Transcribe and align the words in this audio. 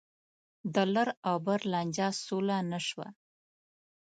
د 0.73 0.75
لر 0.93 1.09
او 1.29 1.35
بر 1.45 1.59
لانجه 1.71 2.07
سوله 2.25 2.57
نه 2.71 2.79
شوه. 2.87 3.07